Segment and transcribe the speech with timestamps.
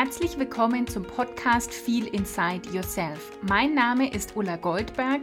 [0.00, 3.32] Herzlich willkommen zum Podcast Feel Inside Yourself.
[3.42, 5.22] Mein Name ist Ulla Goldberg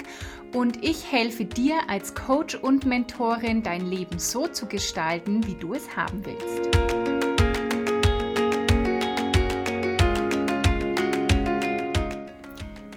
[0.54, 5.76] und ich helfe dir als Coach und Mentorin, dein Leben so zu gestalten, wie du
[5.76, 7.25] es haben willst.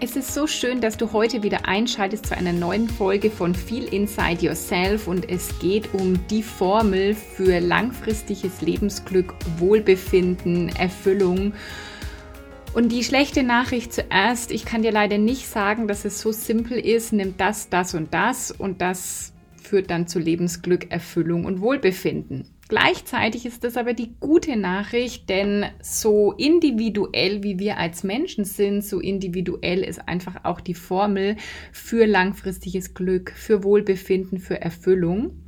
[0.08, 3.84] Es ist so schön, dass du heute wieder einschaltest zu einer neuen Folge von Feel
[3.92, 11.52] Inside Yourself und es geht um die Formel für langfristiges Lebensglück, Wohlbefinden, Erfüllung.
[12.72, 16.78] Und die schlechte Nachricht zuerst, ich kann dir leider nicht sagen, dass es so simpel
[16.78, 22.48] ist, nimm das, das und das und das führt dann zu Lebensglück, Erfüllung und Wohlbefinden.
[22.68, 28.84] Gleichzeitig ist das aber die gute Nachricht, denn so individuell wie wir als Menschen sind,
[28.84, 31.36] so individuell ist einfach auch die Formel
[31.72, 35.42] für langfristiges Glück, für Wohlbefinden, für Erfüllung.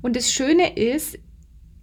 [0.00, 1.18] Und das Schöne ist,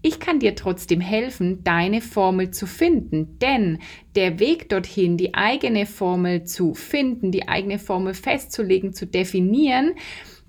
[0.01, 3.79] ich kann dir trotzdem helfen, deine Formel zu finden, denn
[4.15, 9.93] der Weg dorthin, die eigene Formel zu finden, die eigene Formel festzulegen, zu definieren,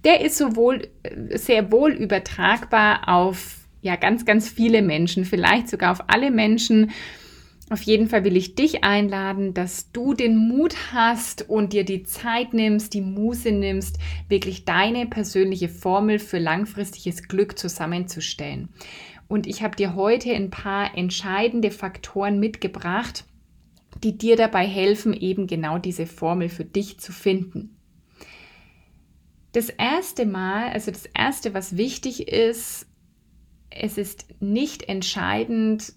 [0.05, 3.56] der ist sowohl äh, sehr wohl übertragbar auf
[3.87, 6.91] ja ganz, ganz viele Menschen, vielleicht sogar auf alle Menschen.
[7.69, 12.05] Auf jeden Fall will ich dich einladen, dass du den Mut hast und dir die
[12.05, 13.99] Zeit nimmst, die Muße nimmst,
[14.29, 18.69] wirklich deine persönliche Formel für langfristiges Glück zusammenzustellen.
[19.27, 23.25] Und ich habe dir heute ein paar entscheidende Faktoren mitgebracht,
[24.05, 27.77] die dir dabei helfen, eben genau diese Formel für dich zu finden.
[29.53, 32.86] Das erste Mal, also das erste, was wichtig ist,
[33.81, 35.93] es ist nicht entscheidend,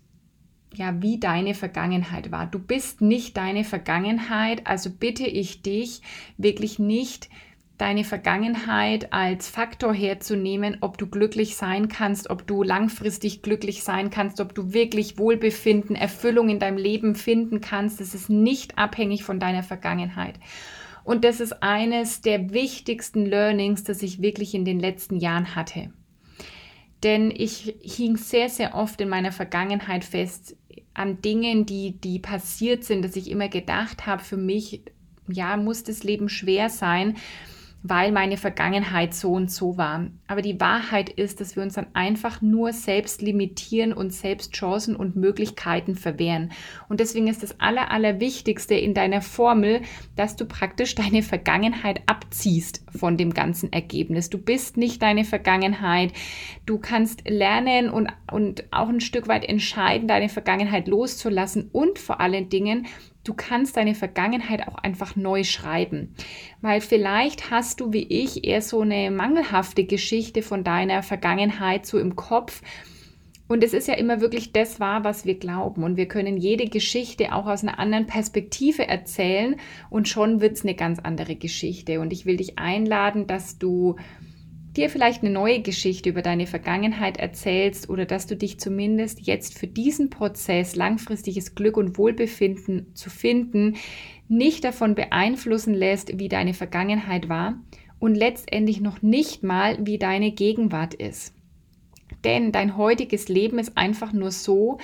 [0.74, 2.46] ja, wie deine Vergangenheit war.
[2.46, 6.02] Du bist nicht deine Vergangenheit, also bitte ich dich
[6.38, 7.30] wirklich nicht
[7.80, 14.10] deine Vergangenheit als Faktor herzunehmen, ob du glücklich sein kannst, ob du langfristig glücklich sein
[14.10, 18.02] kannst, ob du wirklich Wohlbefinden, Erfüllung in deinem Leben finden kannst.
[18.02, 20.36] Das ist nicht abhängig von deiner Vergangenheit.
[21.06, 25.92] Und das ist eines der wichtigsten Learnings, das ich wirklich in den letzten Jahren hatte.
[27.04, 30.56] Denn ich hing sehr, sehr oft in meiner Vergangenheit fest
[30.94, 34.82] an Dingen, die, die passiert sind, dass ich immer gedacht habe, für mich,
[35.28, 37.16] ja, muss das Leben schwer sein
[37.82, 40.08] weil meine Vergangenheit so und so war.
[40.28, 44.96] Aber die Wahrheit ist, dass wir uns dann einfach nur selbst limitieren und selbst Chancen
[44.96, 46.52] und Möglichkeiten verwehren.
[46.90, 49.82] Und deswegen ist das Aller, Allerwichtigste in deiner Formel,
[50.18, 54.30] dass du praktisch deine Vergangenheit abziehst von dem ganzen Ergebnis.
[54.30, 56.12] Du bist nicht deine Vergangenheit.
[56.66, 62.20] Du kannst lernen und, und auch ein Stück weit entscheiden, deine Vergangenheit loszulassen und vor
[62.20, 62.88] allen Dingen
[63.30, 66.16] du kannst deine Vergangenheit auch einfach neu schreiben.
[66.62, 72.00] Weil vielleicht hast du wie ich eher so eine mangelhafte Geschichte von deiner Vergangenheit so
[72.00, 72.64] im Kopf.
[73.48, 75.84] Und es ist ja immer wirklich das wahr, was wir glauben.
[75.84, 79.56] Und wir können jede Geschichte auch aus einer anderen Perspektive erzählen
[79.92, 82.00] und schon wird es eine ganz andere Geschichte.
[82.00, 83.96] Und ich will dich einladen, dass du
[84.80, 89.60] dir vielleicht eine neue Geschichte über deine Vergangenheit erzählst oder dass du dich zumindest jetzt
[89.60, 93.76] für diesen Prozess langfristiges Glück und Wohlbefinden zu finden,
[94.30, 97.60] nicht davon beeinflussen lässt, wie deine Vergangenheit war
[98.00, 101.36] und letztendlich noch nicht mal, wie deine Gegenwart ist.
[102.24, 104.78] Denn dein heutiges Leben ist einfach nur so,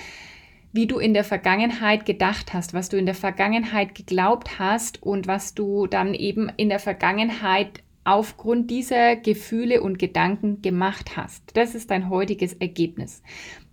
[0.72, 5.26] wie du in der Vergangenheit gedacht hast, was du in der Vergangenheit geglaubt hast und
[5.26, 11.42] was du dann eben in der Vergangenheit aufgrund dieser Gefühle und Gedanken gemacht hast.
[11.54, 13.22] Das ist dein heutiges Ergebnis.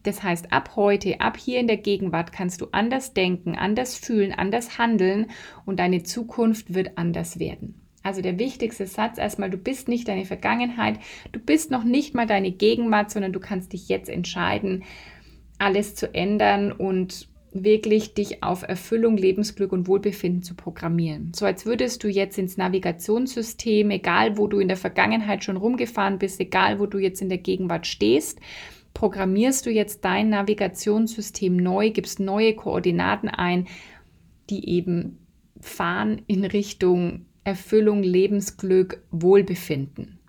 [0.02, 4.34] Das heißt, ab heute, ab hier in der Gegenwart kannst du anders denken, anders fühlen,
[4.34, 5.28] anders handeln
[5.66, 7.76] und deine Zukunft wird anders werden.
[8.02, 11.00] Also der wichtigste Satz erstmal, du bist nicht deine Vergangenheit,
[11.32, 14.84] du bist noch nicht mal deine Gegenwart, sondern du kannst dich jetzt entscheiden,
[15.60, 21.32] alles zu ändern und wirklich dich auf Erfüllung, Lebensglück und Wohlbefinden zu programmieren.
[21.36, 26.18] So als würdest du jetzt ins Navigationssystem, egal wo du in der Vergangenheit schon rumgefahren
[26.18, 28.40] bist, egal wo du jetzt in der Gegenwart stehst,
[28.94, 33.68] programmierst du jetzt dein Navigationssystem neu, gibst neue Koordinaten ein,
[34.50, 35.20] die eben
[35.60, 40.20] fahren in Richtung Erfüllung, Lebensglück, Wohlbefinden.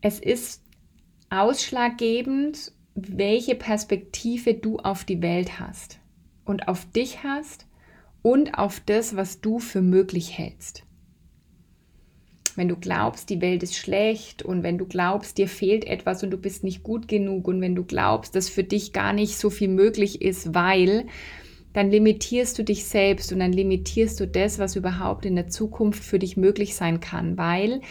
[0.00, 0.62] Es ist
[1.30, 6.00] ausschlaggebend welche Perspektive du auf die Welt hast
[6.44, 7.66] und auf dich hast
[8.22, 10.82] und auf das, was du für möglich hältst.
[12.56, 16.30] Wenn du glaubst, die Welt ist schlecht und wenn du glaubst, dir fehlt etwas und
[16.30, 19.50] du bist nicht gut genug und wenn du glaubst, dass für dich gar nicht so
[19.50, 21.06] viel möglich ist, weil,
[21.74, 26.02] dann limitierst du dich selbst und dann limitierst du das, was überhaupt in der Zukunft
[26.02, 27.82] für dich möglich sein kann, weil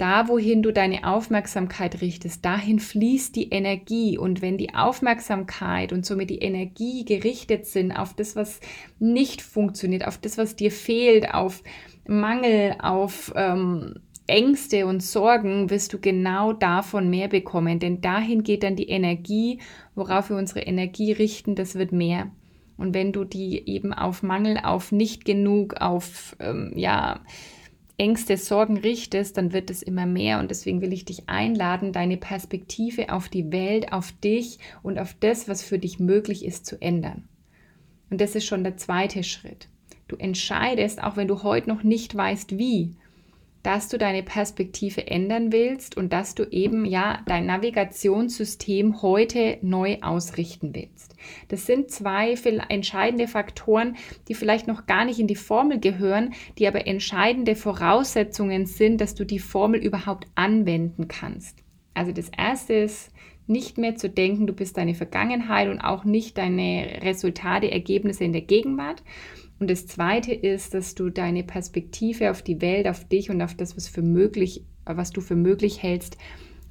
[0.00, 4.16] Da, wohin du deine Aufmerksamkeit richtest, dahin fließt die Energie.
[4.16, 8.60] Und wenn die Aufmerksamkeit und somit die Energie gerichtet sind auf das, was
[8.98, 11.62] nicht funktioniert, auf das, was dir fehlt, auf
[12.08, 17.78] Mangel, auf ähm, Ängste und Sorgen, wirst du genau davon mehr bekommen.
[17.78, 19.60] Denn dahin geht dann die Energie,
[19.94, 22.30] worauf wir unsere Energie richten, das wird mehr.
[22.78, 27.20] Und wenn du die eben auf Mangel, auf nicht genug, auf ähm, ja,
[28.00, 30.38] Ängste, Sorgen richtest, dann wird es immer mehr.
[30.40, 35.14] Und deswegen will ich dich einladen, deine Perspektive auf die Welt, auf dich und auf
[35.20, 37.28] das, was für dich möglich ist, zu ändern.
[38.08, 39.68] Und das ist schon der zweite Schritt.
[40.08, 42.96] Du entscheidest, auch wenn du heute noch nicht weißt, wie,
[43.62, 49.98] dass du deine Perspektive ändern willst und dass du eben ja dein Navigationssystem heute neu
[50.00, 51.14] ausrichten willst.
[51.48, 52.34] Das sind zwei
[52.68, 53.96] entscheidende Faktoren,
[54.28, 59.14] die vielleicht noch gar nicht in die Formel gehören, die aber entscheidende Voraussetzungen sind, dass
[59.14, 61.58] du die Formel überhaupt anwenden kannst.
[61.92, 63.10] Also das erste ist,
[63.46, 68.32] nicht mehr zu denken, du bist deine Vergangenheit und auch nicht deine Resultate, Ergebnisse in
[68.32, 69.02] der Gegenwart,
[69.60, 73.54] und das Zweite ist, dass du deine Perspektive auf die Welt, auf dich und auf
[73.54, 76.16] das, was für möglich, was du für möglich hältst,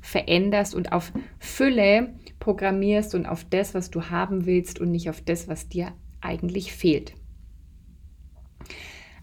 [0.01, 5.21] veränderst und auf Fülle programmierst und auf das, was du haben willst und nicht auf
[5.21, 7.13] das, was dir eigentlich fehlt.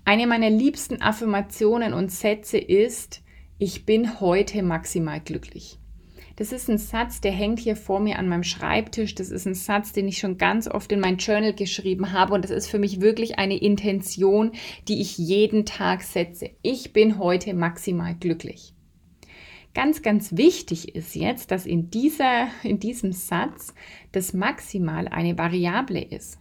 [0.05, 3.25] Eine meiner liebsten Affirmationen und Sätze ist,
[3.59, 5.81] ich bin heute maximal glücklich.
[6.37, 9.15] Das ist ein Satz, der hängt hier vor mir an meinem Schreibtisch.
[9.15, 12.35] Das ist ein Satz, den ich schon ganz oft in mein Journal geschrieben habe.
[12.35, 14.53] Und das ist für mich wirklich eine Intention,
[14.87, 16.51] die ich jeden Tag setze.
[16.61, 18.75] Ich bin heute maximal glücklich.
[19.73, 23.75] Ganz, ganz wichtig ist jetzt, dass in, dieser, in diesem Satz
[24.13, 26.39] das Maximal eine Variable ist.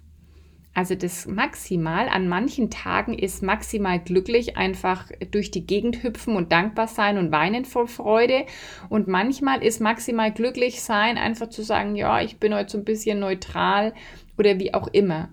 [0.75, 6.51] Also das maximal an manchen Tagen ist maximal glücklich einfach durch die Gegend hüpfen und
[6.51, 8.45] dankbar sein und weinen vor Freude.
[8.89, 12.83] Und manchmal ist maximal glücklich sein einfach zu sagen, ja, ich bin heute so ein
[12.83, 13.93] bisschen neutral
[14.37, 15.29] oder wie auch immer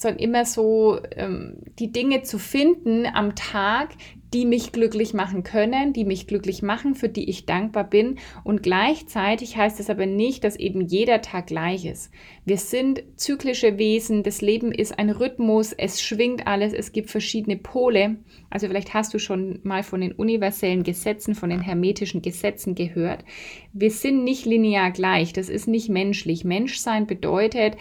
[0.00, 3.90] sondern immer so ähm, die Dinge zu finden am Tag,
[4.32, 8.18] die mich glücklich machen können, die mich glücklich machen, für die ich dankbar bin.
[8.44, 12.12] Und gleichzeitig heißt es aber nicht, dass eben jeder Tag gleich ist.
[12.44, 17.56] Wir sind zyklische Wesen, das Leben ist ein Rhythmus, es schwingt alles, es gibt verschiedene
[17.56, 18.16] Pole.
[18.50, 23.24] Also vielleicht hast du schon mal von den universellen Gesetzen, von den hermetischen Gesetzen gehört.
[23.72, 26.44] Wir sind nicht linear gleich, das ist nicht menschlich.
[26.44, 27.76] Menschsein bedeutet,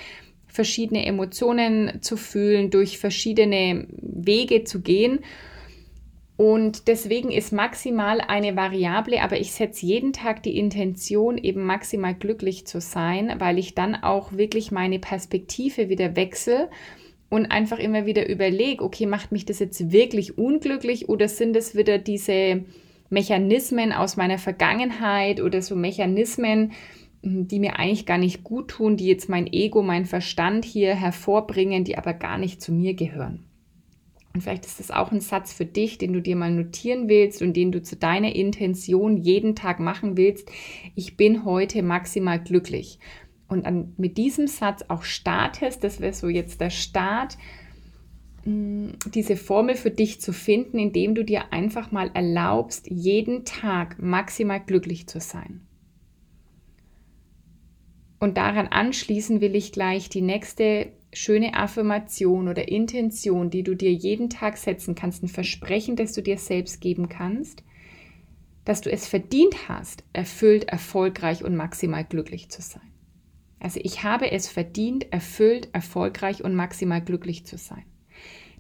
[0.60, 5.20] verschiedene Emotionen zu fühlen, durch verschiedene Wege zu gehen.
[6.36, 12.14] Und deswegen ist maximal eine Variable, aber ich setze jeden Tag die Intention, eben maximal
[12.14, 16.70] glücklich zu sein, weil ich dann auch wirklich meine Perspektive wieder wechsle
[17.30, 21.74] und einfach immer wieder überlege, okay, macht mich das jetzt wirklich unglücklich oder sind es
[21.74, 22.66] wieder diese
[23.10, 26.74] Mechanismen aus meiner Vergangenheit oder so Mechanismen,
[27.22, 31.84] die mir eigentlich gar nicht gut tun, die jetzt mein Ego, mein Verstand hier hervorbringen,
[31.84, 33.44] die aber gar nicht zu mir gehören.
[34.34, 37.42] Und vielleicht ist das auch ein Satz für dich, den du dir mal notieren willst
[37.42, 40.50] und den du zu deiner Intention jeden Tag machen willst.
[40.96, 43.00] Ich bin heute maximal glücklich.
[43.48, 47.38] Und an, mit diesem Satz auch startest, das wäre so jetzt der Start,
[48.46, 54.60] diese Formel für dich zu finden, indem du dir einfach mal erlaubst, jeden Tag maximal
[54.60, 55.62] glücklich zu sein.
[58.20, 63.92] Und daran anschließen will ich gleich die nächste schöne Affirmation oder Intention, die du dir
[63.92, 67.64] jeden Tag setzen kannst, ein Versprechen, das du dir selbst geben kannst,
[68.66, 72.82] dass du es verdient hast, erfüllt, erfolgreich und maximal glücklich zu sein.
[73.60, 77.84] Also ich habe es verdient, erfüllt, erfolgreich und maximal glücklich zu sein.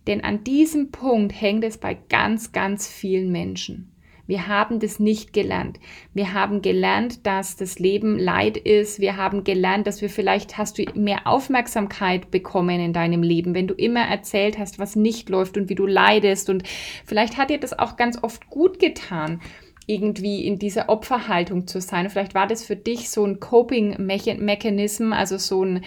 [0.08, 3.92] Denn an diesem Punkt hängt es bei ganz, ganz vielen Menschen.
[4.29, 5.79] Wir haben das nicht gelernt.
[6.13, 9.00] Wir haben gelernt, dass das Leben Leid ist.
[9.00, 13.65] Wir haben gelernt, dass wir vielleicht hast du mehr Aufmerksamkeit bekommen in deinem Leben, wenn
[13.65, 16.51] du immer erzählt hast, was nicht läuft und wie du leidest.
[16.51, 16.62] Und
[17.05, 19.41] vielleicht hat dir das auch ganz oft gut getan
[19.88, 22.07] irgendwie in dieser Opferhaltung zu sein.
[22.12, 25.83] vielleicht war das für dich so ein Coping-Mechanism, also so ein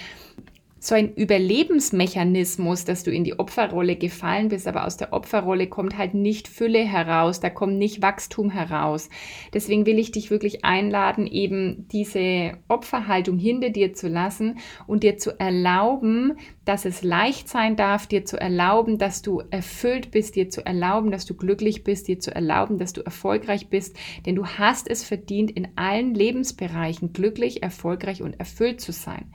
[0.84, 5.96] so ein Überlebensmechanismus, dass du in die Opferrolle gefallen bist, aber aus der Opferrolle kommt
[5.96, 9.08] halt nicht Fülle heraus, da kommt nicht Wachstum heraus.
[9.54, 14.58] Deswegen will ich dich wirklich einladen, eben diese Opferhaltung hinter dir zu lassen
[14.88, 16.32] und dir zu erlauben,
[16.64, 21.12] dass es leicht sein darf, dir zu erlauben, dass du erfüllt bist, dir zu erlauben,
[21.12, 23.96] dass du glücklich bist, dir zu erlauben, dass du erfolgreich bist,
[24.26, 29.26] denn du hast es verdient, in allen Lebensbereichen glücklich, erfolgreich und erfüllt zu sein.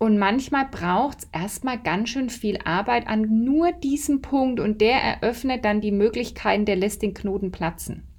[0.00, 4.96] Und manchmal braucht es erstmal ganz schön viel Arbeit an nur diesem Punkt und der
[4.96, 8.10] eröffnet dann die Möglichkeiten, der lässt den Knoten platzen.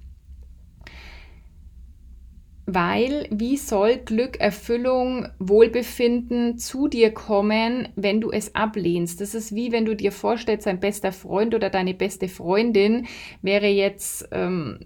[2.66, 9.20] weil wie soll Glück, Erfüllung, Wohlbefinden zu dir kommen, wenn du es ablehnst?
[9.20, 13.06] Das ist wie wenn du dir vorstellst, dein bester Freund oder deine beste Freundin
[13.42, 14.78] wäre jetzt ähm,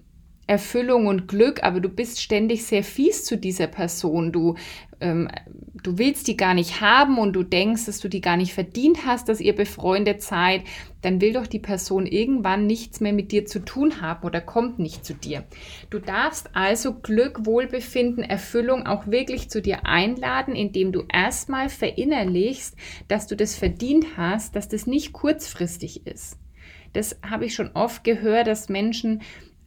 [0.47, 4.31] Erfüllung und Glück, aber du bist ständig sehr fies zu dieser Person.
[4.31, 4.55] Du,
[5.01, 5.27] ähm,
[5.83, 9.05] du willst die gar nicht haben und du denkst, dass du die gar nicht verdient
[9.05, 10.63] hast, dass ihr befreundet seid,
[11.01, 14.79] dann will doch die Person irgendwann nichts mehr mit dir zu tun haben oder kommt
[14.79, 15.43] nicht zu dir.
[15.89, 22.75] Du darfst also Glück, Wohlbefinden, Erfüllung auch wirklich zu dir einladen, indem du erstmal verinnerlichst,
[23.07, 26.37] dass du das verdient hast, dass das nicht kurzfristig ist.
[26.93, 29.21] Das habe ich schon oft gehört, dass Menschen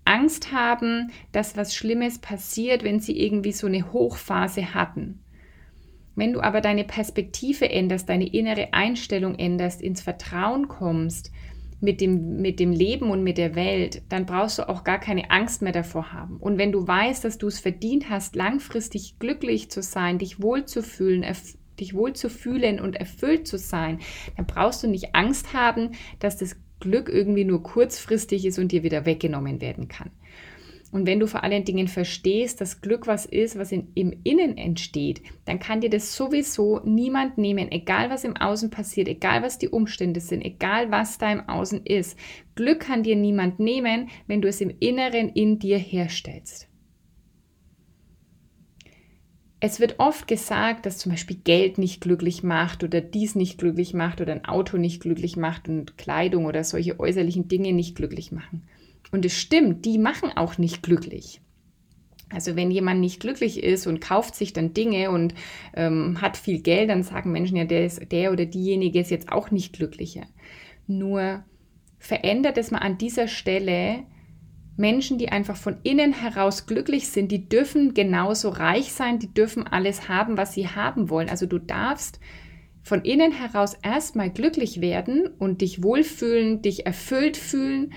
[0.05, 5.21] Angst haben, dass was Schlimmes passiert, wenn sie irgendwie so eine Hochphase hatten.
[6.17, 11.31] Wenn du aber deine Perspektive änderst, deine innere Einstellung änderst, ins Vertrauen kommst
[11.81, 15.31] mit dem, mit dem Leben und mit der Welt, dann brauchst du auch gar keine
[15.31, 16.37] Angst mehr davor haben.
[16.37, 21.25] Und wenn du weißt, dass du es verdient hast, langfristig glücklich zu sein, dich wohlzufühlen,
[21.79, 24.01] dich wohlzufühlen und erfüllt zu sein,
[24.37, 28.83] dann brauchst du nicht Angst haben, dass das Glück irgendwie nur kurzfristig ist und dir
[28.83, 30.11] wieder weggenommen werden kann.
[30.93, 34.59] Und wenn du vor allen Dingen verstehst, dass Glück was ist, was in, im Innen
[34.59, 39.59] entsteht, dann kann dir das sowieso niemand nehmen, egal was im Außen passiert, egal was
[39.59, 42.19] die Umstände sind, egal was da im Außen ist.
[42.57, 46.67] Glück kann dir niemand nehmen, wenn du es im Inneren in dir herstellst.
[49.63, 53.93] Es wird oft gesagt, dass zum Beispiel Geld nicht glücklich macht oder dies nicht glücklich
[53.93, 58.33] macht oder ein Auto nicht glücklich macht und Kleidung oder solche äußerlichen Dinge nicht glücklich
[58.33, 58.63] machen.
[59.11, 61.41] Und es stimmt, die machen auch nicht glücklich.
[62.33, 65.35] Also wenn jemand nicht glücklich ist und kauft sich dann Dinge und
[65.75, 69.33] ähm, hat viel Geld, dann sagen Menschen ja, der, ist, der oder diejenige ist jetzt
[69.33, 70.27] auch nicht glücklicher.
[70.87, 71.45] Nur
[71.99, 74.05] verändert es mal an dieser Stelle
[74.77, 79.67] Menschen, die einfach von innen heraus glücklich sind, die dürfen genauso reich sein, die dürfen
[79.67, 81.29] alles haben, was sie haben wollen.
[81.29, 82.21] Also du darfst
[82.83, 87.93] von innen heraus erstmal glücklich werden und dich wohlfühlen, dich erfüllt fühlen.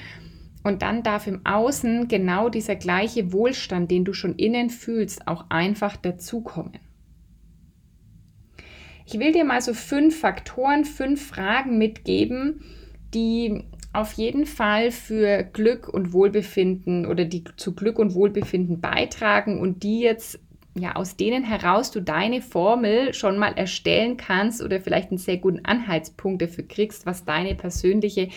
[0.64, 5.50] Und dann darf im Außen genau dieser gleiche Wohlstand, den du schon innen fühlst, auch
[5.50, 6.80] einfach dazukommen.
[9.06, 12.64] Ich will dir mal so fünf Faktoren, fünf Fragen mitgeben,
[13.14, 19.60] die auf jeden Fall für Glück und Wohlbefinden oder die zu Glück und Wohlbefinden beitragen
[19.60, 20.40] und die jetzt
[20.76, 25.38] ja aus denen heraus du deine Formel schon mal erstellen kannst oder vielleicht einen sehr
[25.38, 28.30] guten Anhaltspunkt dafür kriegst, was deine persönliche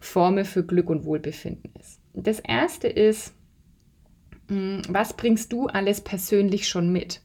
[0.00, 2.00] Formel für Glück und Wohlbefinden ist.
[2.14, 3.34] Das erste ist,
[4.48, 7.20] hm, was bringst du alles persönlich schon mit?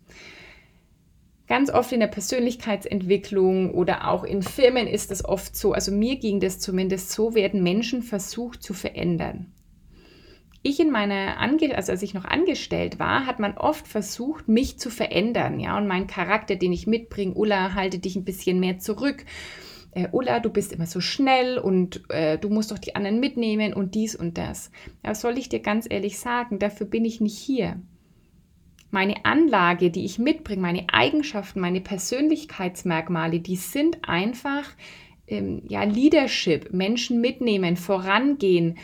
[1.47, 6.15] Ganz oft in der Persönlichkeitsentwicklung oder auch in Firmen ist es oft so, also mir
[6.15, 9.51] ging das zumindest so, werden Menschen versucht zu verändern.
[10.67, 14.79] Ich in meiner, Ange also als ich noch angestellt war, hat man oft versucht, mich
[14.79, 18.79] zu verändern, ja, und meinen Charakter, den ich mitbringe, Ulla, halte dich ein bisschen mehr
[18.79, 19.25] zurück.
[19.91, 23.75] Äh, Ulla, du bist immer so schnell und äh, du musst doch die anderen mitnehmen
[23.75, 24.71] und dies und das.
[25.05, 27.79] Ja, soll ich dir ganz ehrlich sagen, dafür bin ich nicht hier.
[28.89, 34.67] Meine Anlage, die ich mitbringe, meine Eigenschaften, meine Persönlichkeitsmerkmale, die sind einfach
[35.27, 38.79] ähm, ja Leadership, Menschen mitnehmen, vorangehen,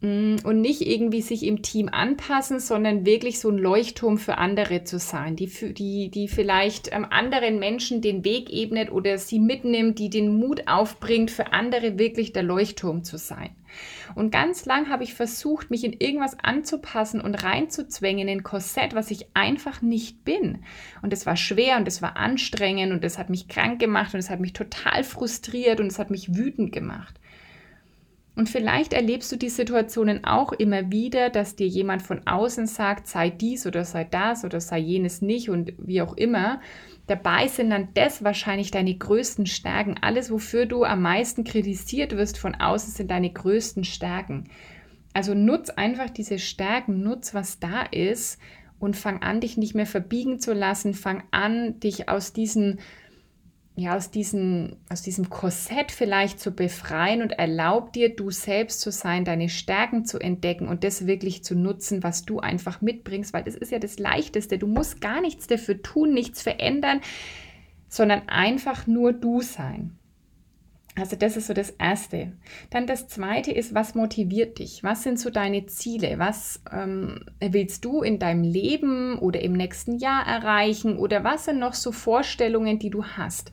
[0.00, 5.00] und nicht irgendwie sich im Team anpassen, sondern wirklich so ein Leuchtturm für andere zu
[5.00, 10.08] sein, die, die, die vielleicht ähm, anderen Menschen den Weg ebnet oder sie mitnimmt, die
[10.08, 13.50] den Mut aufbringt, für andere wirklich der Leuchtturm zu sein.
[14.14, 18.94] Und ganz lang habe ich versucht, mich in irgendwas anzupassen und reinzuzwängen in ein Korsett,
[18.94, 20.64] was ich einfach nicht bin.
[21.02, 24.20] Und es war schwer und es war anstrengend und es hat mich krank gemacht und
[24.20, 27.18] es hat mich total frustriert und es hat mich wütend gemacht.
[28.38, 33.08] Und vielleicht erlebst du die Situationen auch immer wieder, dass dir jemand von außen sagt,
[33.08, 36.60] sei dies oder sei das oder sei jenes nicht und wie auch immer.
[37.08, 39.96] Dabei sind dann das wahrscheinlich deine größten Stärken.
[40.00, 44.44] Alles, wofür du am meisten kritisiert wirst von außen, sind deine größten Stärken.
[45.12, 48.38] Also nutz einfach diese Stärken, nutz, was da ist
[48.78, 50.94] und fang an, dich nicht mehr verbiegen zu lassen.
[50.94, 52.78] Fang an, dich aus diesen
[53.78, 58.90] ja, aus, diesen, aus diesem Korsett vielleicht zu befreien und erlaub dir, du selbst zu
[58.90, 63.44] sein, deine Stärken zu entdecken und das wirklich zu nutzen, was du einfach mitbringst, weil
[63.44, 64.58] das ist ja das Leichteste.
[64.58, 67.00] Du musst gar nichts dafür tun, nichts verändern,
[67.88, 69.97] sondern einfach nur du sein.
[70.98, 72.32] Also das ist so das Erste.
[72.70, 74.82] Dann das Zweite ist, was motiviert dich?
[74.82, 76.18] Was sind so deine Ziele?
[76.18, 80.96] Was ähm, willst du in deinem Leben oder im nächsten Jahr erreichen?
[80.96, 83.52] Oder was sind noch so Vorstellungen, die du hast?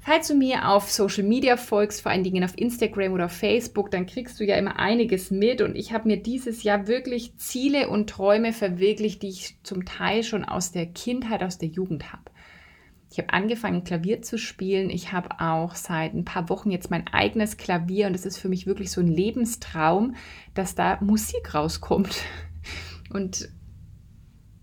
[0.00, 4.06] Falls du mir auf Social Media folgst, vor allen Dingen auf Instagram oder Facebook, dann
[4.06, 5.60] kriegst du ja immer einiges mit.
[5.60, 10.22] Und ich habe mir dieses Jahr wirklich Ziele und Träume verwirklicht, die ich zum Teil
[10.22, 12.22] schon aus der Kindheit, aus der Jugend habe.
[13.10, 14.90] Ich habe angefangen, Klavier zu spielen.
[14.90, 18.48] Ich habe auch seit ein paar Wochen jetzt mein eigenes Klavier und es ist für
[18.48, 20.14] mich wirklich so ein Lebenstraum,
[20.54, 22.22] dass da Musik rauskommt.
[23.10, 23.48] Und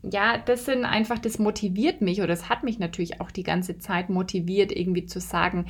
[0.04, 3.80] ja, das sind einfach, das motiviert mich oder das hat mich natürlich auch die ganze
[3.80, 5.66] Zeit motiviert, irgendwie zu sagen,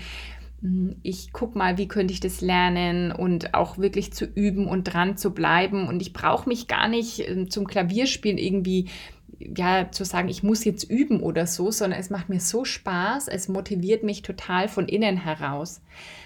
[0.61, 4.83] hm, ich guck mal, wie könnte ich das lernen und auch wirklich zu üben und
[4.83, 5.87] dran zu bleiben.
[5.87, 8.89] Und ich brauche mich gar nicht ähm, zum Klavierspielen irgendwie
[9.39, 13.27] ja, zu sagen, ich muss jetzt üben oder so, sondern es macht mir so Spaß,
[13.27, 15.81] es motiviert mich total von innen heraus.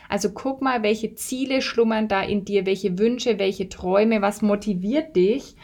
[0.08, 5.16] Also guck mal, welche Ziele schlummern da in dir, welche Wünsche, welche Träume, was motiviert
[5.16, 5.56] dich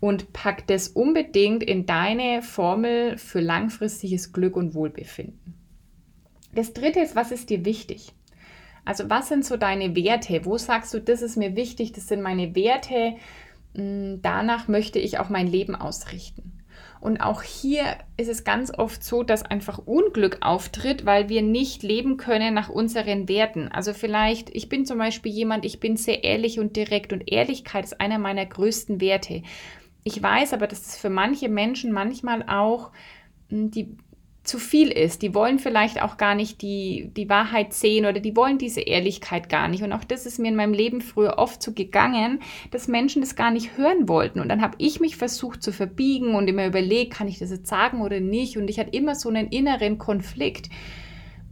[0.00, 5.54] und pack das unbedingt in deine Formel für langfristiges Glück und Wohlbefinden.
[6.54, 8.12] Das dritte ist, was ist dir wichtig?
[8.84, 10.44] Also was sind so deine Werte?
[10.44, 13.14] Wo sagst du, das ist mir wichtig, das sind meine Werte,
[13.74, 16.59] hm, danach möchte ich auch mein Leben ausrichten.
[17.00, 21.82] Und auch hier ist es ganz oft so, dass einfach Unglück auftritt, weil wir nicht
[21.82, 23.68] leben können nach unseren Werten.
[23.68, 27.84] Also vielleicht, ich bin zum Beispiel jemand, ich bin sehr ehrlich und direkt und Ehrlichkeit
[27.84, 29.42] ist einer meiner größten Werte.
[30.04, 32.90] Ich weiß aber, dass es für manche Menschen manchmal auch
[33.48, 33.96] hm, die
[34.42, 35.22] zu viel ist.
[35.22, 39.48] Die wollen vielleicht auch gar nicht die, die Wahrheit sehen oder die wollen diese Ehrlichkeit
[39.48, 39.82] gar nicht.
[39.82, 43.36] Und auch das ist mir in meinem Leben früher oft so gegangen, dass Menschen das
[43.36, 44.40] gar nicht hören wollten.
[44.40, 47.68] Und dann habe ich mich versucht zu verbiegen und immer überlegt, kann ich das jetzt
[47.68, 48.56] sagen oder nicht.
[48.56, 50.70] Und ich hatte immer so einen inneren Konflikt.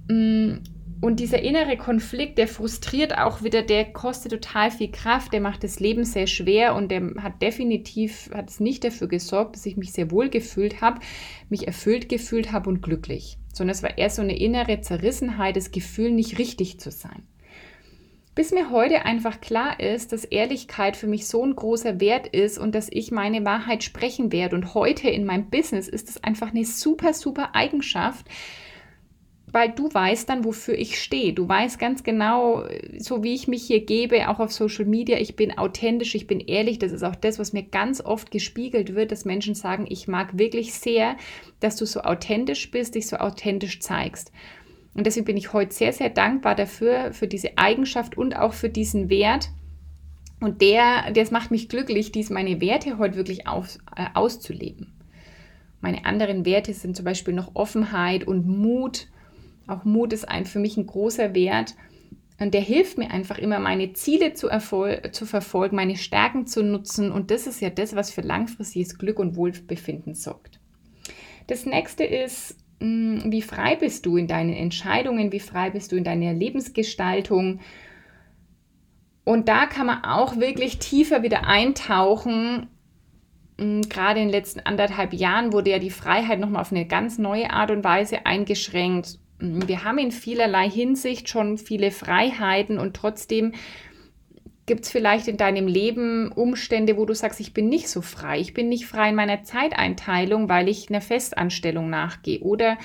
[0.09, 0.61] Hm,
[1.01, 5.63] und dieser innere Konflikt, der frustriert auch wieder, der kostet total viel Kraft, der macht
[5.63, 9.77] das Leben sehr schwer und der hat definitiv, hat es nicht dafür gesorgt, dass ich
[9.77, 11.01] mich sehr wohl gefühlt habe,
[11.49, 13.39] mich erfüllt gefühlt habe und glücklich.
[13.53, 17.23] Sondern es war eher so eine innere Zerrissenheit, das Gefühl, nicht richtig zu sein.
[18.35, 22.59] Bis mir heute einfach klar ist, dass Ehrlichkeit für mich so ein großer Wert ist
[22.59, 24.57] und dass ich meine Wahrheit sprechen werde.
[24.57, 28.27] Und heute in meinem Business ist es einfach eine super, super Eigenschaft,
[29.53, 31.33] weil du weißt dann, wofür ich stehe.
[31.33, 32.65] Du weißt ganz genau,
[32.99, 36.41] so wie ich mich hier gebe, auch auf Social Media, ich bin authentisch, ich bin
[36.41, 36.79] ehrlich.
[36.79, 40.39] Das ist auch das, was mir ganz oft gespiegelt wird, dass Menschen sagen, ich mag
[40.39, 41.17] wirklich sehr,
[41.61, 44.33] dass du so authentisch bist, dich so authentisch zeigst.
[44.95, 48.69] Und deswegen bin ich heute sehr, sehr dankbar dafür, für diese Eigenschaft und auch für
[48.69, 49.51] diesen Wert.
[50.41, 54.93] Und der, das macht mich glücklich, dies meine Werte heute wirklich auf, äh, auszuleben.
[55.81, 59.09] Meine anderen Werte sind zum Beispiel noch Offenheit und Mut
[59.69, 61.75] auch Mut ist ein, für mich ein großer Wert.
[62.41, 64.49] Und der hilft mir einfach immer, meine Ziele zu,
[65.13, 67.11] zu verfolgen, meine Stärken zu nutzen.
[67.13, 70.61] Und das ist ja das, was für langfristiges Glück und Wohlbefinden sorgt.
[71.49, 75.97] Das nächste ist, hm, wie frei bist du in deinen Entscheidungen, wie frei bist du
[75.97, 77.61] in deiner Lebensgestaltung.
[79.25, 82.69] Und da kann man auch wirklich tiefer wieder eintauchen.
[83.59, 87.19] Hm, gerade in den letzten anderthalb Jahren wurde ja die Freiheit nochmal auf eine ganz
[87.19, 93.53] neue Art und Weise eingeschränkt wir haben in vielerlei Hinsicht schon viele Freiheiten und trotzdem
[94.67, 98.39] gibt es vielleicht in deinem Leben Umstände, wo du sagst, ich bin nicht so frei,
[98.39, 102.41] ich bin nicht frei in meiner Zeiteinteilung, weil ich einer Festanstellung nachgehe.
[102.41, 102.77] Oder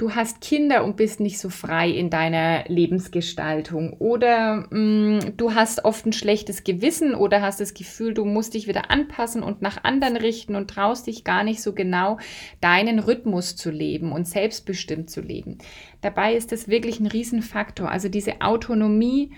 [0.00, 5.54] du hast Kinder und bist nicht so frei in deiner Lebensgestaltung oder mh, mm, du
[5.54, 9.60] hast oft ein schlechtes Gewissen oder hast das Gefühl, du musst dich wieder anpassen und
[9.60, 12.18] nach anderen richten und traust dich gar nicht so genau
[12.62, 15.58] deinen Rhythmus zu leben und selbstbestimmt zu leben.
[16.00, 17.90] Dabei ist das wirklich ein Riesenfaktor.
[17.90, 19.32] Also diese Autonomie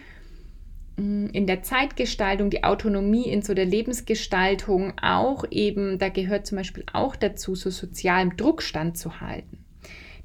[0.97, 6.59] mm, in der Zeitgestaltung, die Autonomie in so der Lebensgestaltung auch eben, da gehört zum
[6.59, 9.63] Beispiel auch dazu, so sozialem Druck standzuhalten.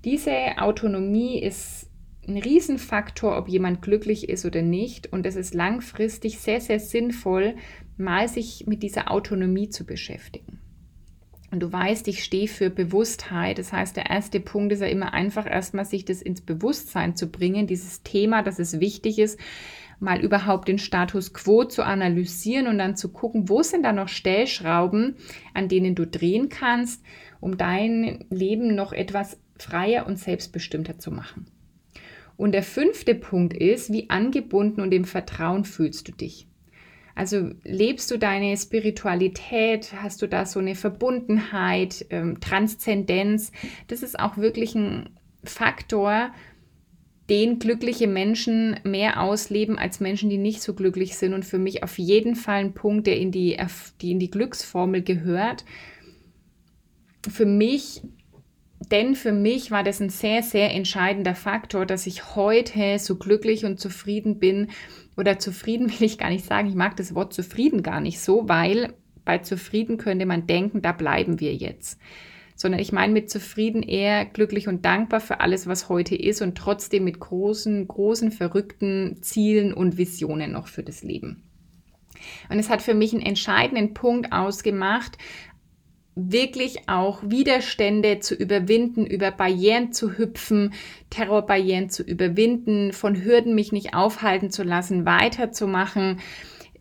[0.03, 1.89] Diese Autonomie ist
[2.27, 5.11] ein Riesenfaktor, ob jemand glücklich ist oder nicht.
[5.11, 7.55] Und es ist langfristig sehr, sehr sinnvoll,
[7.97, 10.59] mal sich mit dieser Autonomie zu beschäftigen.
[11.49, 13.57] Und du weißt, ich stehe für Bewusstheit.
[13.57, 17.31] Das heißt, der erste Punkt ist ja immer einfach erstmal, sich das ins Bewusstsein zu
[17.31, 19.39] bringen, dieses Thema, dass es wichtig ist,
[19.99, 24.09] mal überhaupt den Status quo zu analysieren und dann zu gucken, wo sind da noch
[24.09, 25.15] Stellschrauben,
[25.53, 27.03] an denen du drehen kannst,
[27.39, 31.47] um dein Leben noch etwas freier und selbstbestimmter zu machen.
[32.37, 36.47] Und der fünfte Punkt ist, wie angebunden und im Vertrauen fühlst du dich.
[37.15, 43.51] Also lebst du deine Spiritualität, hast du da so eine Verbundenheit, ähm, Transzendenz.
[43.87, 45.09] Das ist auch wirklich ein
[45.43, 46.31] Faktor,
[47.27, 51.33] den glückliche Menschen mehr ausleben als Menschen, die nicht so glücklich sind.
[51.33, 53.57] Und für mich auf jeden Fall ein Punkt, der in die,
[53.99, 55.65] die, in die Glücksformel gehört.
[57.27, 58.03] Für mich
[58.79, 63.65] denn für mich war das ein sehr, sehr entscheidender Faktor, dass ich heute so glücklich
[63.65, 64.69] und zufrieden bin.
[65.15, 66.69] Oder zufrieden will ich gar nicht sagen.
[66.69, 68.93] Ich mag das Wort zufrieden gar nicht so, weil
[69.25, 71.99] bei zufrieden könnte man denken, da bleiben wir jetzt.
[72.55, 76.57] Sondern ich meine mit zufrieden eher glücklich und dankbar für alles, was heute ist und
[76.57, 81.43] trotzdem mit großen, großen, verrückten Zielen und Visionen noch für das Leben.
[82.49, 85.17] Und es hat für mich einen entscheidenden Punkt ausgemacht,
[86.17, 90.73] wirklich auch Widerstände zu überwinden, über Barrieren zu hüpfen,
[91.11, 96.19] Terrorbarrieren zu überwinden, von Hürden mich nicht aufhalten zu lassen, weiterzumachen.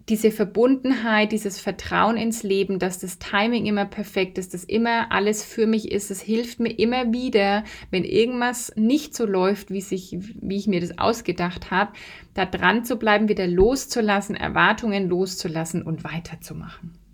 [0.09, 5.44] Diese Verbundenheit, dieses Vertrauen ins Leben, dass das Timing immer perfekt ist, dass immer alles
[5.44, 10.16] für mich ist, es hilft mir immer wieder, wenn irgendwas nicht so läuft, wie, sich,
[10.40, 11.92] wie ich mir das ausgedacht habe,
[12.35, 17.06] da dran zu bleiben, wieder loszulassen, Erwartungen loszulassen und weiterzumachen.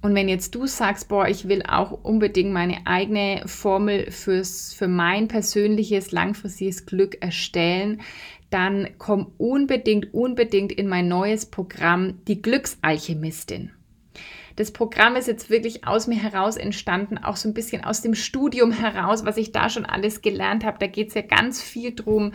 [0.00, 4.86] Und wenn jetzt du sagst, boah, ich will auch unbedingt meine eigene Formel fürs, für
[4.86, 8.00] mein persönliches, langfristiges Glück erstellen,
[8.50, 13.72] dann komm unbedingt, unbedingt in mein neues Programm, die Glücksalchemistin.
[14.56, 18.14] Das Programm ist jetzt wirklich aus mir heraus entstanden, auch so ein bisschen aus dem
[18.14, 20.78] Studium heraus, was ich da schon alles gelernt habe.
[20.80, 22.32] Da geht es ja ganz viel drum,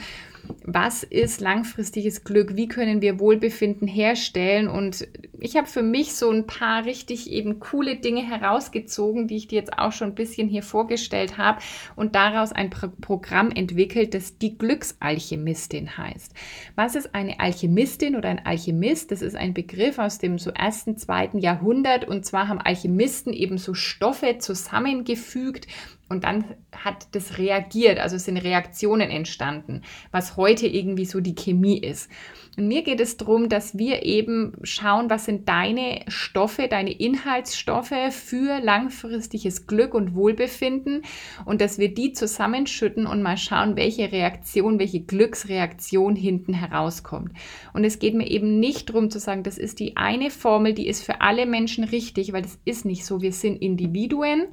[0.65, 4.67] was ist langfristiges Glück, wie können wir Wohlbefinden herstellen.
[4.67, 5.07] Und
[5.39, 9.59] ich habe für mich so ein paar richtig eben coole Dinge herausgezogen, die ich dir
[9.59, 11.59] jetzt auch schon ein bisschen hier vorgestellt habe
[11.95, 16.33] und daraus ein Pro Programm entwickelt, das die Glücksalchemistin heißt.
[16.75, 19.11] Was ist eine Alchemistin oder ein Alchemist?
[19.11, 23.57] Das ist ein Begriff aus dem so ersten, zweiten Jahrhundert und zwar haben Alchemisten eben
[23.57, 25.67] so Stoffe zusammengefügt
[26.13, 31.79] und dann hat das reagiert, also sind Reaktionen entstanden, was heute irgendwie so die Chemie
[31.79, 32.09] ist.
[32.55, 37.93] Und mir geht es darum, dass wir eben schauen, was sind deine Stoffe, deine Inhaltsstoffe
[38.11, 41.01] für langfristiges Glück und Wohlbefinden
[41.45, 47.31] und dass wir die zusammenschütten und mal schauen, welche Reaktion, welche Glücksreaktion hinten herauskommt.
[47.73, 50.87] Und es geht mir eben nicht darum zu sagen, das ist die eine Formel, die
[50.87, 53.21] ist für alle Menschen richtig, weil das ist nicht so.
[53.21, 54.45] Wir sind Individuen.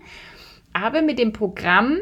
[0.73, 1.99] Aber mit dem Programm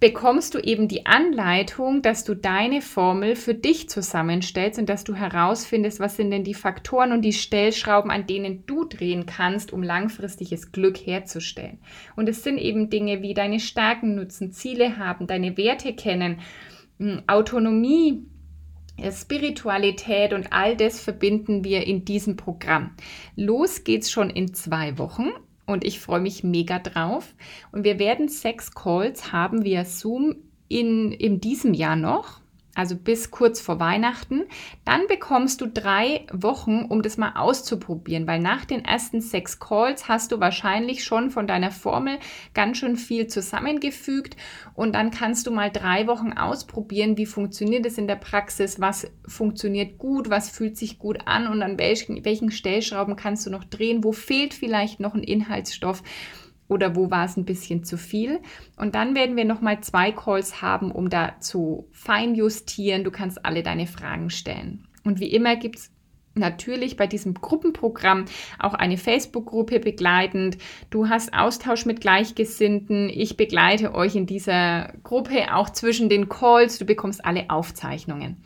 [0.00, 5.14] bekommst du eben die Anleitung, dass du deine Formel für dich zusammenstellst und dass du
[5.14, 9.82] herausfindest, was sind denn die Faktoren und die Stellschrauben, an denen du drehen kannst, um
[9.82, 11.78] langfristiges Glück herzustellen.
[12.16, 16.40] Und es sind eben Dinge wie deine Stärken nutzen, Ziele haben, deine Werte kennen,
[16.98, 18.24] hm, Autonomie,
[19.12, 22.90] Spiritualität und all das verbinden wir in diesem Programm.
[23.36, 25.30] Los geht's schon in zwei Wochen
[25.70, 27.34] und ich freue mich mega drauf.
[27.72, 30.36] Und wir werden sechs Calls haben via Zoom
[30.68, 32.40] in, in diesem Jahr noch
[32.74, 34.44] also bis kurz vor Weihnachten.
[34.84, 40.08] Dann bekommst du drei Wochen, um das mal auszuprobieren, weil nach den ersten sechs Calls
[40.08, 42.18] hast du wahrscheinlich schon von deiner Formel
[42.54, 44.36] ganz schön viel zusammengefügt.
[44.74, 49.10] Und dann kannst du mal drei Wochen ausprobieren, wie funktioniert es in der Praxis, was
[49.26, 51.48] funktioniert gut, was fühlt sich gut an.
[51.48, 56.02] Und an welchen, welchen Stellschrauben kannst du noch drehen, wo fehlt vielleicht noch ein Inhaltsstoff
[56.70, 58.40] oder wo war es ein bisschen zu viel.
[58.76, 63.04] Und dann werden wir nochmal zwei Calls haben, um da zu feinjustieren.
[63.04, 64.86] Du kannst alle deine Fragen stellen.
[65.04, 65.90] Und wie immer gibt es
[66.34, 68.26] natürlich bei diesem Gruppenprogramm
[68.58, 70.58] auch eine Facebook-Gruppe begleitend.
[70.88, 73.08] Du hast Austausch mit Gleichgesinnten.
[73.08, 76.78] Ich begleite euch in dieser Gruppe auch zwischen den Calls.
[76.78, 78.42] Du bekommst alle Aufzeichnungen.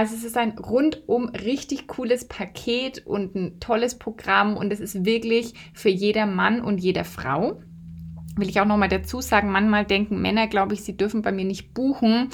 [0.00, 5.04] Also es ist ein rundum richtig cooles Paket und ein tolles Programm und es ist
[5.04, 7.60] wirklich für jeder Mann und jeder Frau.
[8.34, 11.44] Will ich auch nochmal dazu sagen, manchmal denken Männer, glaube ich, sie dürfen bei mir
[11.44, 12.30] nicht buchen.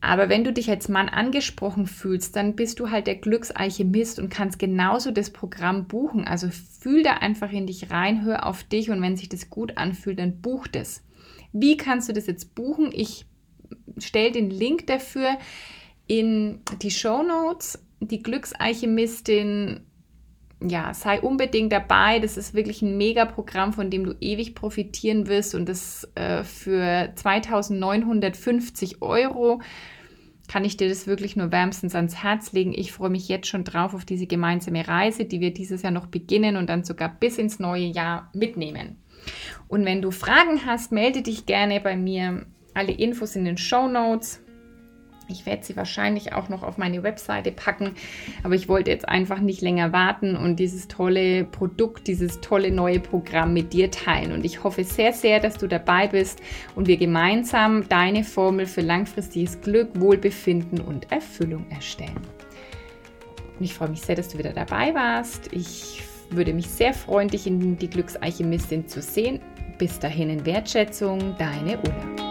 [0.00, 4.28] Aber wenn du dich als Mann angesprochen fühlst, dann bist du halt der Glücksalchemist und
[4.28, 6.24] kannst genauso das Programm buchen.
[6.24, 6.48] Also
[6.80, 10.18] fühl da einfach in dich rein, hör auf dich und wenn sich das gut anfühlt,
[10.18, 11.04] dann buch das.
[11.52, 12.90] Wie kannst du das jetzt buchen?
[12.92, 13.26] Ich
[13.98, 15.38] stelle den Link dafür
[16.08, 17.78] in die Show Notes.
[18.00, 19.80] Die Glücksalchemistin,
[20.66, 22.18] ja, sei unbedingt dabei.
[22.18, 27.12] Das ist wirklich ein Mega-Programm, von dem du ewig profitieren wirst und das äh, für
[27.14, 29.60] 2950 Euro
[30.48, 32.72] kann ich dir das wirklich nur wärmstens ans Herz legen.
[32.74, 36.06] Ich freue mich jetzt schon drauf auf diese gemeinsame Reise, die wir dieses Jahr noch
[36.06, 38.96] beginnen und dann sogar bis ins neue Jahr mitnehmen.
[39.68, 42.46] Und wenn du Fragen hast, melde dich gerne bei mir.
[42.72, 44.40] Alle Infos in den Show Notes.
[45.30, 47.94] Ich werde sie wahrscheinlich auch noch auf meine Webseite packen,
[48.42, 52.98] aber ich wollte jetzt einfach nicht länger warten und dieses tolle Produkt, dieses tolle neue
[52.98, 54.32] Programm mit dir teilen.
[54.32, 56.40] Und ich hoffe sehr, sehr, dass du dabei bist
[56.74, 62.16] und wir gemeinsam deine Formel für langfristiges Glück, Wohlbefinden und Erfüllung erstellen.
[63.58, 65.52] Und ich freue mich sehr, dass du wieder dabei warst.
[65.52, 69.40] Ich würde mich sehr freuen, dich in die Glücksalchemistin zu sehen
[69.78, 72.27] Bis dahin in Wertschätzung, deine Ulla.